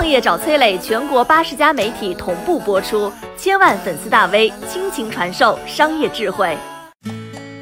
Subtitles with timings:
[0.00, 6.56] 创业找崔磊，全国八十家媒体同步播出，千万粉丝大 V 倾情传授商业智慧。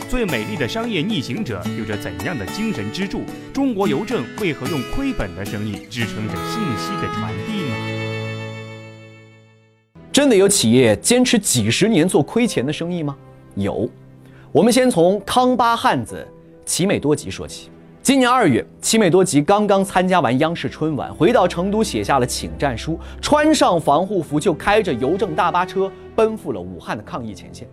[0.09, 3.23] 最美丽的商业逆行者有着怎样的精神支柱？
[3.53, 7.75] 中国邮政为何用亏本的生意支撑着信息的传递呢？
[10.13, 13.17] 真的有企业坚持几十年做亏钱的生意吗？
[13.57, 13.91] 有。
[14.53, 16.25] 我们先从康巴汉子
[16.65, 17.69] 奇美多吉说起。
[18.09, 27.69] 今年二月，奇美多吉刚刚参加完央视春晚，回到成都写下了请战书，穿上防护服就开着邮政大巴车奔赴了武汉的抗疫前线。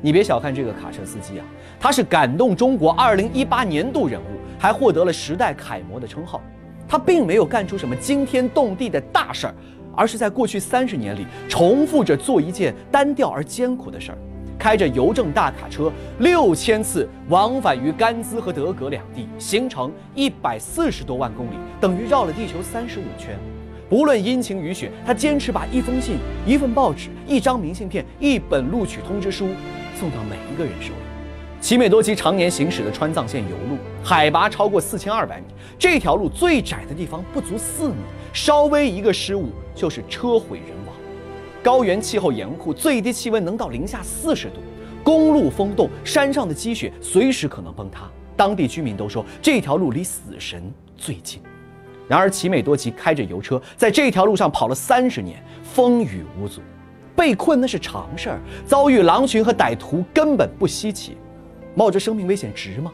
[0.00, 1.46] 你别小看这个卡车司机啊，
[1.80, 6.40] 他是感动中国2018年度人物，还获得了时代楷模的称号。
[6.86, 9.54] 他并没有干出什么惊天动地的大事儿，
[9.96, 14.18] 而是在过去三十年里重复着做一件单调而艰苦的事儿。
[14.60, 23.38] 开着邮政大卡车六千次往返于甘孜和德格两地，行程一百四十多万公里，等于绕了地球三十五圈。
[23.88, 29.48] 不论阴晴雨雪，他坚持把一封信、一份报纸、一张明信片、一本录取通知书
[29.98, 30.94] 送到每一个人手里。
[31.62, 35.46] 奇美多吉常年行驶的川藏线油路，海拔超过四千二百米，
[35.78, 37.96] 这条路最窄的地方不足四米，
[38.34, 40.79] 稍微一个失误就是车毁人亡。
[41.62, 44.56] 高原气候严酷，最低气温能到零下四十度，
[45.04, 48.10] 公路封冻，山上的积雪随时可能崩塌。
[48.34, 50.62] 当地居民都说这条路离死神
[50.96, 51.42] 最近。
[52.08, 56.62] 然而，奇美多吉开着油车在这条路上跑了三十年，风雨无阻，
[57.14, 61.16] 被困那是常事儿，遭遇狼群和歹徒根本不稀奇。
[61.74, 62.90] 冒着生命危险值吗？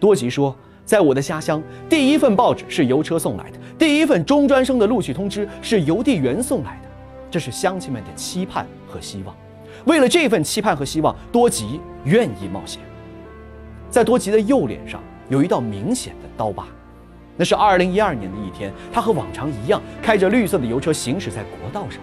[0.00, 6.89] 多吉说，在我的家乡，第一份报纸是邮车送来的，第一份中专生的录取通知是邮递员送来的。
[7.30, 9.34] 这是乡亲们的期盼和希望，
[9.84, 12.82] 为了这份期盼和希望，多吉愿意冒险。
[13.88, 16.66] 在多吉的右脸上有一道明显的刀疤，
[17.36, 22.00] 那是2012年的一天，他和往常一样开着绿色的油车行驶在国道上，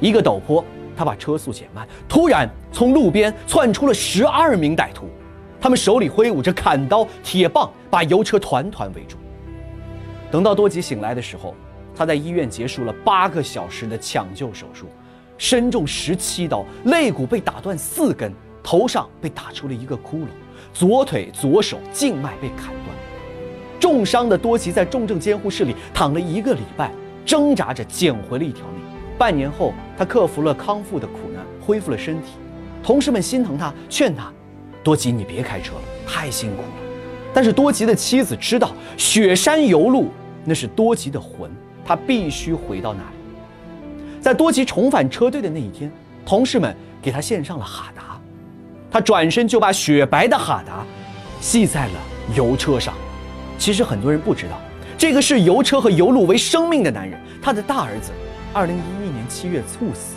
[0.00, 0.64] 一个陡坡，
[0.96, 5.10] 他把车速减慢，突然从路边窜出了十二名歹徒，
[5.60, 9.18] 他们手里挥舞着砍刀、铁棒，把油车团团围住。
[10.30, 11.54] 等到多吉醒来的时候。
[12.00, 14.86] 他在医院结束了八个小时的抢救手术，
[15.36, 20.28] 身中十七刀，肋骨被打断四根，头上被打出了一个窟窿，
[20.72, 22.96] 左腿、左手静脉被砍断。
[23.78, 26.90] 重伤的多吉在重症监护室里躺了一个礼拜，
[27.26, 28.80] 挣扎着捡回了一条命。
[29.18, 32.30] 半年后，他克服了康复的苦难，恢复了身体。
[32.82, 34.32] 同事们心疼他，劝他
[34.82, 36.68] ：“多吉，你别开车了，太辛苦了。”
[37.34, 40.08] 但是多吉的妻子知道，雪山油路
[40.46, 41.50] 那是多吉的魂。
[41.90, 44.20] 他必须回到那里。
[44.20, 45.90] 在多吉重返车队的那一天，
[46.24, 48.16] 同事们给他献上了哈达，
[48.88, 50.84] 他转身就把雪白的哈达
[51.40, 51.94] 系在了
[52.36, 52.94] 油车上。
[53.58, 54.56] 其实很多人不知道，
[54.96, 58.12] 这个视油车和油路为生命的男人，他的大儿子，
[58.52, 60.14] 二零一一年七月猝死，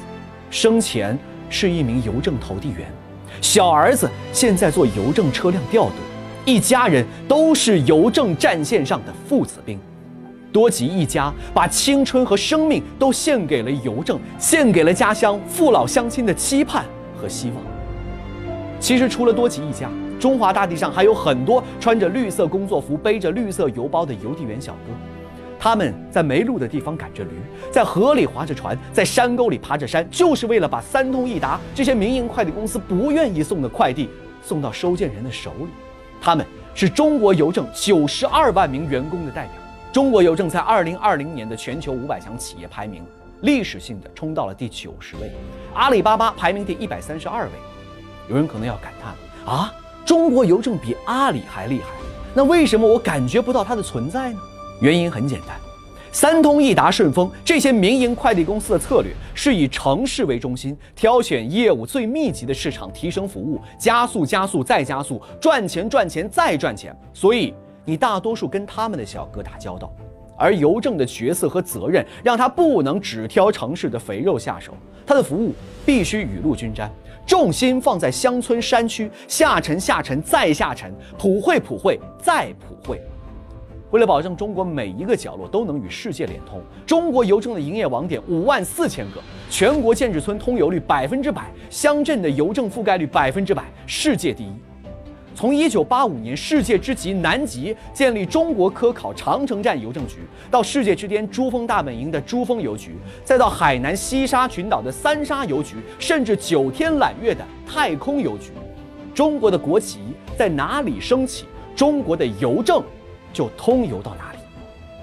[0.51, 1.17] 生前
[1.49, 2.87] 是一名邮政投递员，
[3.41, 5.95] 小儿子现在做邮政车辆调度，
[6.45, 9.79] 一家人都是邮政战线上的父子兵。
[10.53, 16.85] 多吉一家把青春和生命都献给了邮政，献给了家乡父老乡亲的期盼
[17.19, 17.57] 和希望。
[18.79, 24.93] 其实，除了多吉一家，中华大地上还有很多穿着绿色工作服、背着绿色邮包的邮递员小哥。
[25.59, 27.29] 他们在没路的地方赶着驴，
[27.71, 34.09] 在河里划着船，在山沟里爬着山，就是为了把三通一达这些民营快递公司不愿意送的快递
[34.41, 35.67] 送到收件人的手里。
[36.21, 39.62] 他们是中国邮政九十二万名员工的代表。
[39.93, 43.03] 中国邮政在二零二零年的全球五百强企业排名，
[43.41, 45.31] 历史性的冲到了第九十位，
[45.75, 47.51] 阿里巴巴排名第一百三十二位。
[48.27, 49.71] 有人可能要感叹啊，
[50.03, 51.89] 中国邮政比阿里还厉害，
[52.33, 54.39] 那为什么我感觉不到它的存在呢？
[54.81, 55.55] 原因很简单，
[56.11, 67.53] 三通一达、顺丰这些民营快递公司的策略是以城市为中心，挑选业务最密集的市场，提升服务，加速、加速再加速，赚钱、赚钱再赚钱，所以。
[67.85, 69.93] 你大多数跟他们的小哥打交道，
[70.37, 74.73] 而邮政的角色和责任让他不能只挑城市的肥肉下手，
[75.05, 75.53] 他的服务
[75.85, 76.89] 必须雨露均沾，
[77.25, 83.01] 重心放在乡村山区，下沉下沉再下沉，普惠普惠再普惠。
[83.91, 89.21] 为了保证中国每一个角落都能与世界连通，中国邮政的营业网点五万四千个，
[89.51, 94.53] 全国建制村通邮率百分之百，乡镇的邮政覆盖率百分之百，世界第一。
[95.35, 100.19] 从一九八五年世界之极南极建立中国科考长城站邮政局，
[100.51, 108.51] 到世界之巅珠峰大本营的珠峰邮局，再到海南西沙群岛的三沙邮局，甚至九天揽月的太空邮局，
[109.13, 109.99] 中国的国旗
[110.37, 111.45] 在哪里升起，
[111.75, 112.83] 中国的邮政
[113.33, 114.39] 就通邮到哪里。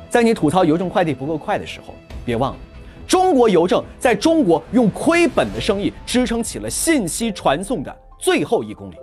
[0.09, 1.95] 在你吐槽邮政快递不够快的时候，
[2.25, 2.59] 别忘了，
[3.07, 8.95] 中国邮政在中国用亏本的生意支撑起了信息传送的最后一公里。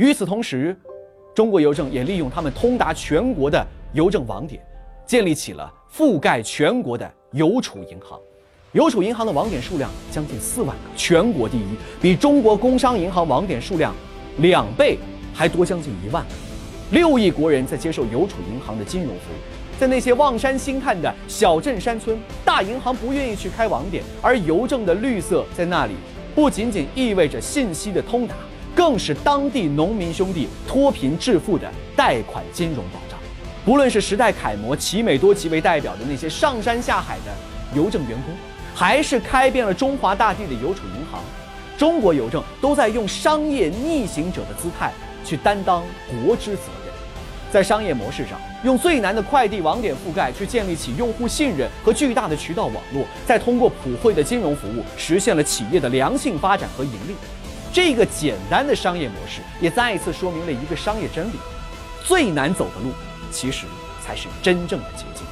[0.00, 0.74] 与此同时，
[1.34, 3.62] 中国邮政也利用他们通达全国的
[3.92, 4.58] 邮政网点，
[5.04, 8.18] 建立起了覆盖全国的邮储银行。
[8.72, 13.94] 邮储银行的网点数量将近四万个，全国第一，比中国工商银行网点数量
[14.38, 14.96] 两倍
[15.34, 16.30] 还多将近一万个。
[16.92, 19.78] 六亿国人在接受邮储银行的金融服务。
[19.78, 25.92] 在那些望山兴叹的小镇山村，大银行不愿意去开网点，而邮政的绿色在那里，
[26.34, 28.34] 不仅仅意味着信息的通达，
[28.74, 33.18] 更是当地农民兄弟脱贫致富的贷款金融保障。
[33.64, 38.34] 不论是时代楷模奇美多吉为代表的那些上山下海的邮政员工，
[38.74, 41.20] 还是开遍了中华大地的邮储银行，
[41.76, 44.92] 中国邮政都在用商业逆行者的姿态
[45.24, 45.84] 去担当
[46.24, 46.90] 国之责任。
[47.52, 57.14] 在商业模式上，用最难的快递网点覆盖去建立起用户信任和巨大的渠道网络，再通过普惠的金融服务实现了企业的良性发展和盈利。
[57.72, 61.34] 这个简单的商业模式也再一次说明了一个商业真理：
[62.04, 62.92] 最难走的路，
[63.30, 63.64] 其实
[64.04, 65.24] 才是真正的捷径。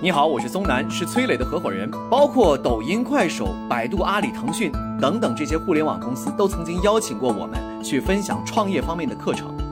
[0.00, 1.90] 你好，我是松南，是崔磊的合伙人。
[2.08, 4.70] 包括抖音、快手、百度、阿里、腾讯
[5.00, 9.55] 等等这些互联网公司，都曾经邀请过我们去分享创业方面的课程。